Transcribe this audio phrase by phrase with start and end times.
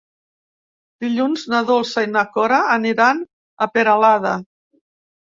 [1.03, 3.19] Dilluns na Dolça i na Cora aniran
[3.65, 4.33] a Peralada.